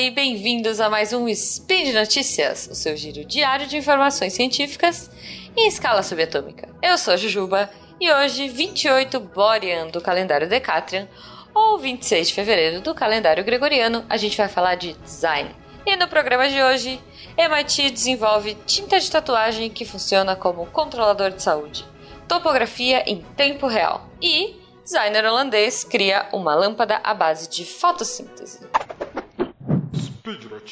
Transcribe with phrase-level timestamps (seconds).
[0.00, 5.10] e bem-vindos a mais um Spin de Notícias, o seu giro diário de informações científicas
[5.56, 6.68] em escala subatômica.
[6.80, 7.68] Eu sou a Jujuba
[8.00, 11.08] e hoje, 28 Borean do calendário Decatrian,
[11.52, 15.50] ou 26 de fevereiro do calendário Gregoriano, a gente vai falar de design.
[15.84, 17.00] E no programa de hoje,
[17.36, 21.84] MIT desenvolve tinta de tatuagem que funciona como controlador de saúde,
[22.28, 28.60] topografia em tempo real e designer holandês cria uma lâmpada à base de fotossíntese.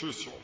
[0.02, 0.34] Notícias.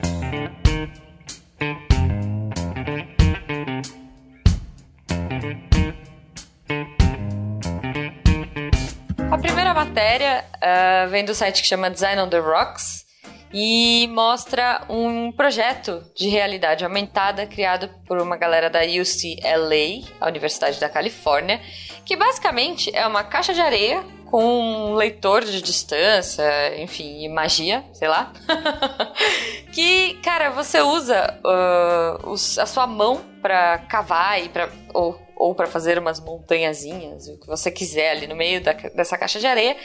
[9.31, 13.05] A primeira matéria uh, vem do site que chama Design on the Rocks
[13.53, 20.81] e mostra um projeto de realidade aumentada criado por uma galera da UCLA, a Universidade
[20.81, 21.61] da Califórnia,
[22.07, 26.43] que basicamente é uma caixa de areia com um leitor de distância,
[26.81, 28.33] enfim, magia, sei lá.
[29.75, 35.67] que, cara, você usa uh, a sua mão para cavar e para ou, ou para
[35.67, 39.77] fazer umas montanhazinhas, o que você quiser ali no meio da, dessa caixa de areia.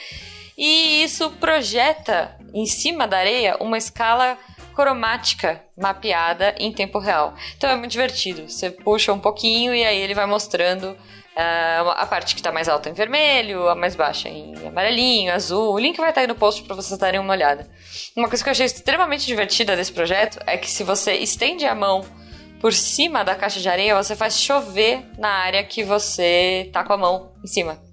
[0.58, 4.38] E isso projeta em cima da areia uma escala
[4.74, 7.36] cromática mapeada em tempo real.
[7.58, 8.50] Então é muito divertido.
[8.50, 10.96] Você puxa um pouquinho e aí ele vai mostrando
[11.38, 15.74] a parte que está mais alta em vermelho, a mais baixa em amarelinho, azul.
[15.74, 17.70] O link vai estar aí no post para vocês darem uma olhada.
[18.16, 21.76] Uma coisa que eu achei extremamente divertida desse projeto é que se você estende a
[21.76, 22.04] mão
[22.60, 26.94] por cima da caixa de areia, você faz chover na área que você tá com
[26.94, 27.87] a mão em cima.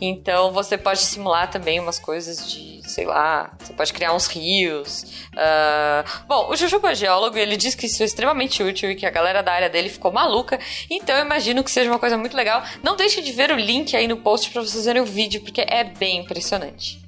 [0.00, 5.04] Então você pode simular também umas coisas de, sei lá, você pode criar uns rios.
[5.32, 6.26] Uh...
[6.26, 9.42] Bom, o Jujuba Geólogo ele diz que isso é extremamente útil e que a galera
[9.42, 10.58] da área dele ficou maluca.
[10.90, 12.62] Então eu imagino que seja uma coisa muito legal.
[12.82, 15.64] Não deixe de ver o link aí no post para vocês verem o vídeo, porque
[15.66, 17.02] é bem impressionante.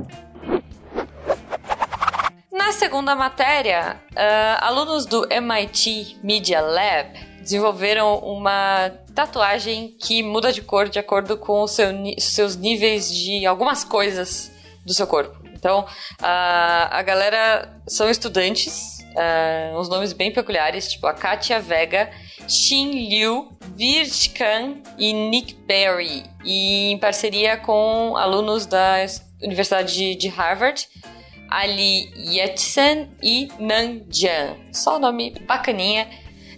[2.50, 10.62] Na segunda matéria, uh, alunos do MIT Media Lab desenvolveram uma tatuagem que muda de
[10.62, 14.52] cor de acordo com os seu, seus níveis de algumas coisas
[14.86, 15.36] do seu corpo.
[15.54, 15.84] Então,
[16.22, 22.08] a, a galera são estudantes, uh, uns nomes bem peculiares, tipo a Katia Vega,
[22.46, 29.04] Xin Liu, Virt Khan e Nick Berry, e em parceria com alunos da
[29.42, 30.86] Universidade de, de Harvard,
[31.50, 34.54] Ali Yetsen e Nan Jian.
[34.72, 36.08] Só nome bacaninha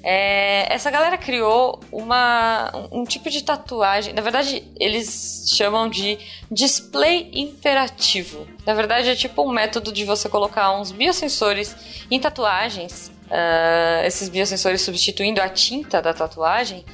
[0.02, 4.14] é, essa galera criou uma, um tipo de tatuagem.
[4.14, 6.18] Na verdade, eles chamam de
[6.50, 8.46] display interativo.
[8.66, 11.76] Na verdade, é tipo um método de você colocar uns biosensores
[12.10, 13.12] em tatuagens.
[13.26, 16.84] Uh, esses biosensores substituindo a tinta da tatuagem.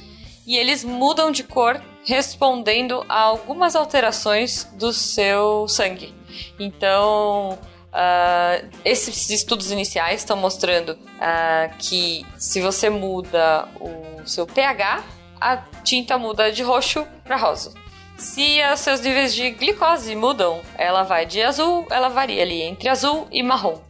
[0.45, 6.13] E eles mudam de cor respondendo a algumas alterações do seu sangue.
[6.59, 7.57] Então,
[7.97, 15.03] Uh, esses estudos iniciais estão mostrando uh, que se você muda o seu pH,
[15.41, 17.73] a tinta muda de roxo para rosa.
[18.15, 22.87] Se os seus níveis de glicose mudam, ela vai de azul, ela varia ali entre
[22.87, 23.81] azul e marrom.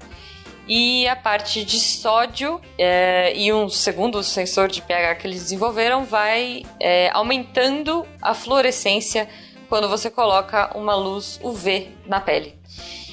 [0.69, 6.05] E a parte de sódio é, e um segundo sensor de pH que eles desenvolveram
[6.05, 9.27] vai é, aumentando a fluorescência
[9.67, 12.57] quando você coloca uma luz UV na pele.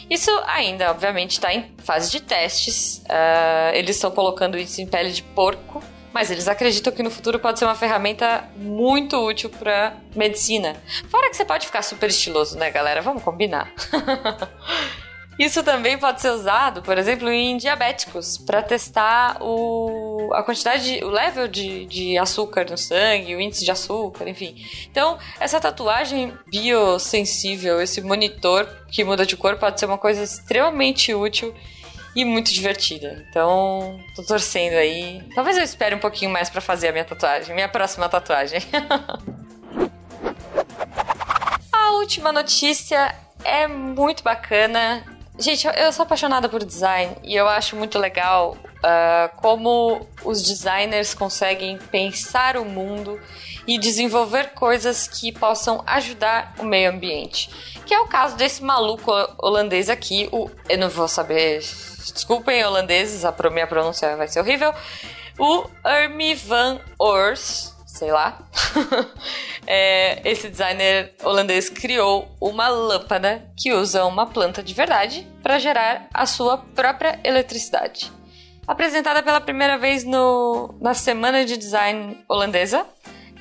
[0.09, 2.99] Isso ainda, obviamente, está em fase de testes.
[3.05, 5.83] Uh, eles estão colocando isso em pele de porco,
[6.13, 10.77] mas eles acreditam que no futuro pode ser uma ferramenta muito útil para medicina.
[11.11, 13.01] Fora que você pode ficar super estiloso, né, galera?
[13.03, 13.73] Vamos combinar.
[15.39, 21.05] Isso também pode ser usado, por exemplo, em diabéticos, para testar o, a quantidade, de,
[21.05, 24.57] o level de, de açúcar no sangue, o índice de açúcar, enfim.
[24.91, 31.13] Então, essa tatuagem biosensível, esse monitor que muda de cor, pode ser uma coisa extremamente
[31.13, 31.55] útil
[32.15, 33.27] e muito divertida.
[33.29, 35.23] Então, tô torcendo aí.
[35.35, 38.61] Talvez eu espere um pouquinho mais para fazer a minha tatuagem, minha próxima tatuagem.
[41.73, 43.15] a última notícia
[43.45, 45.05] é muito bacana
[45.39, 51.15] Gente, eu sou apaixonada por design e eu acho muito legal uh, como os designers
[51.15, 53.19] conseguem pensar o mundo
[53.67, 57.51] e desenvolver coisas que possam ajudar o meio ambiente.
[57.87, 60.51] Que é o caso desse maluco holandês aqui, o.
[60.69, 61.61] Eu não vou saber.
[62.13, 64.75] Desculpem, holandeses, a minha pronúncia vai ser horrível.
[65.39, 68.39] O Ermi van Ors sei lá.
[69.67, 76.09] é, esse designer holandês criou uma lâmpada que usa uma planta de verdade para gerar
[76.13, 78.11] a sua própria eletricidade.
[78.67, 82.87] Apresentada pela primeira vez no, na Semana de Design holandesa,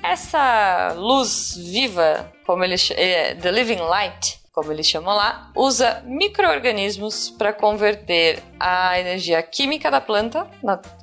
[0.04, 6.04] essa luz viva, como ele chama, é, The Living Light, como eles chamam lá, usa
[6.06, 10.46] micro-organismos para converter a energia química da planta,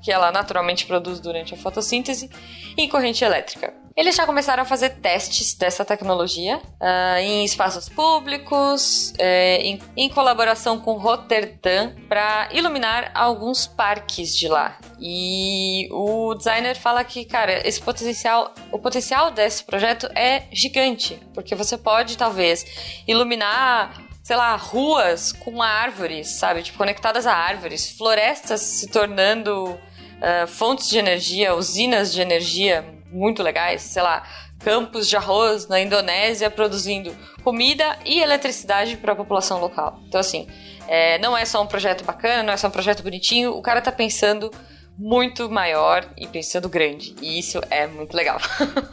[0.03, 2.31] que ela naturalmente produz durante a fotossíntese,
[2.77, 3.80] em corrente elétrica.
[4.01, 10.09] Eles já começaram a fazer testes dessa tecnologia uh, em espaços públicos, é, em, em,
[10.09, 14.79] colaboração com Rotterdam, para iluminar alguns parques de lá.
[14.99, 21.55] E o designer fala que, cara, esse potencial, o potencial desse projeto é gigante, porque
[21.55, 22.65] você pode talvez
[23.07, 26.63] iluminar sei lá, ruas com árvores, sabe?
[26.63, 33.43] Tipo, conectadas a árvores, florestas se tornando uh, fontes de energia, usinas de energia muito
[33.43, 34.23] legais, sei lá,
[34.59, 40.01] campos de arroz na Indonésia produzindo comida e eletricidade para a população local.
[40.07, 40.47] Então, assim,
[40.87, 43.81] é, não é só um projeto bacana, não é só um projeto bonitinho, o cara
[43.81, 44.51] tá pensando
[44.99, 47.15] muito maior e pensando grande.
[47.23, 48.39] E isso é muito legal.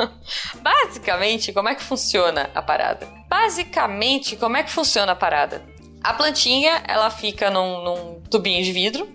[0.61, 3.07] Basicamente, como é que funciona a parada?
[3.27, 5.61] Basicamente, como é que funciona a parada?
[6.01, 9.07] A plantinha, ela fica num, num tubinho de vidro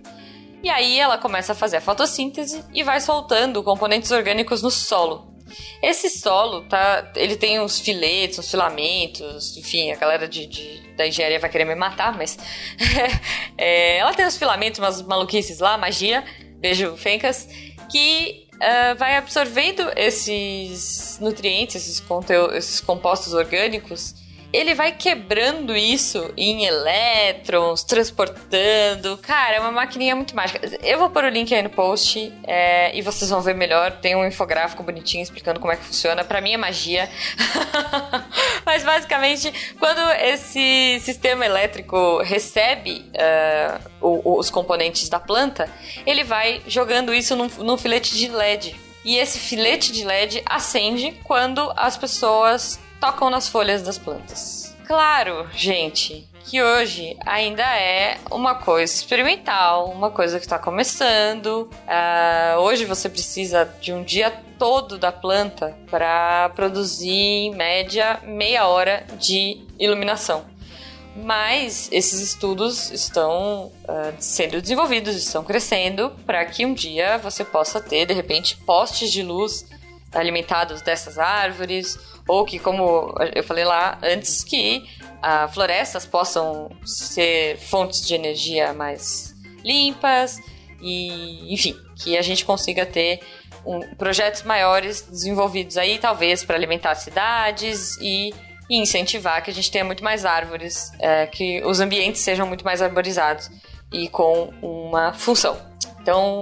[0.63, 5.33] e aí ela começa a fazer a fotossíntese e vai soltando componentes orgânicos no solo.
[5.81, 7.11] Esse solo, tá?
[7.15, 11.65] Ele tem uns filetes, uns filamentos, enfim, a galera de, de da engenharia vai querer
[11.65, 12.37] me matar, mas.
[13.57, 16.23] é, ela tem uns filamentos, umas maluquices lá, magia,
[16.59, 17.47] beijo Fencas,
[17.91, 22.03] que uh, vai absorvendo esses nutrientes, esses,
[22.55, 24.15] esses compostos orgânicos
[24.53, 29.17] ele vai quebrando isso em elétrons, transportando.
[29.17, 30.61] Cara, é uma maquininha muito mágica.
[30.83, 33.93] Eu vou pôr o link aí no post é, e vocês vão ver melhor.
[33.93, 36.23] Tem um infográfico bonitinho explicando como é que funciona.
[36.23, 37.09] Para mim é magia.
[38.63, 43.03] Mas basicamente, quando esse sistema elétrico recebe
[43.99, 45.67] uh, os componentes da planta,
[46.05, 48.75] ele vai jogando isso num, num filete de LED.
[49.03, 54.73] E esse filete de LED acende quando as pessoas tocam nas folhas das plantas.
[54.87, 61.69] Claro, gente, que hoje ainda é uma coisa experimental, uma coisa que está começando.
[61.83, 68.67] Uh, hoje você precisa de um dia todo da planta para produzir, em média, meia
[68.67, 70.45] hora de iluminação.
[71.13, 77.81] Mas esses estudos estão uh, sendo desenvolvidos, estão crescendo para que um dia você possa
[77.81, 79.65] ter, de repente, postes de luz
[80.13, 84.83] alimentados dessas árvores ou que, como eu falei lá antes, que
[85.21, 90.39] ah, florestas possam ser fontes de energia mais limpas
[90.81, 93.21] e, enfim, que a gente consiga ter
[93.65, 98.33] um, projetos maiores desenvolvidos aí, talvez para alimentar cidades e,
[98.69, 102.65] e, incentivar que a gente tenha muito mais árvores, é, que os ambientes sejam muito
[102.65, 103.49] mais arborizados
[103.91, 105.57] e com uma função.
[106.01, 106.41] Então,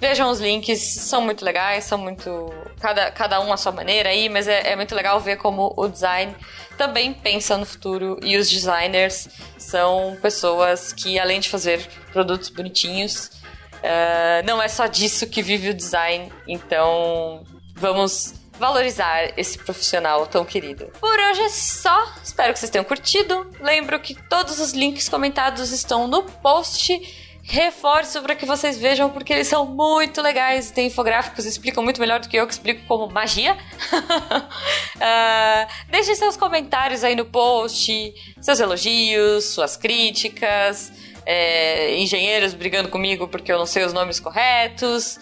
[0.00, 2.52] Vejam os links, são muito legais, são muito.
[2.80, 5.88] Cada, cada um à sua maneira aí, mas é, é muito legal ver como o
[5.88, 6.34] design
[6.76, 9.28] também pensa no futuro e os designers
[9.58, 13.30] são pessoas que, além de fazer produtos bonitinhos,
[13.76, 16.32] uh, não é só disso que vive o design.
[16.46, 17.44] Então,
[17.74, 20.86] vamos valorizar esse profissional tão querido.
[21.00, 22.12] Por hoje é só.
[22.22, 23.50] Espero que vocês tenham curtido.
[23.60, 29.32] Lembro que todos os links comentados estão no post reforço para que vocês vejam, porque
[29.32, 30.70] eles são muito legais.
[30.70, 33.56] Tem infográficos, explicam muito melhor do que eu que explico como magia.
[33.94, 40.92] uh, deixem seus comentários aí no post, seus elogios, suas críticas,
[41.24, 45.18] é, engenheiros brigando comigo porque eu não sei os nomes corretos.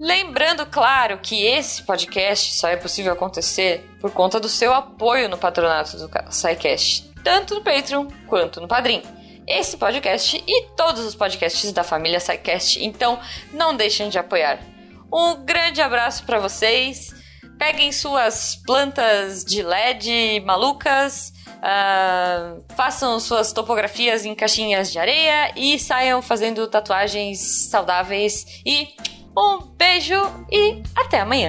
[0.00, 5.36] Lembrando, claro, que esse podcast só é possível acontecer por conta do seu apoio no
[5.36, 9.02] patronato do SciCast, tanto no Patreon quanto no Padrim
[9.46, 12.84] esse podcast e todos os podcasts da família SciCast.
[12.84, 13.18] Então,
[13.52, 14.58] não deixem de apoiar.
[15.12, 17.14] Um grande abraço para vocês.
[17.58, 25.78] Peguem suas plantas de LED malucas, uh, façam suas topografias em caixinhas de areia e
[25.78, 28.60] saiam fazendo tatuagens saudáveis.
[28.64, 28.88] E
[29.36, 31.48] um beijo e até amanhã!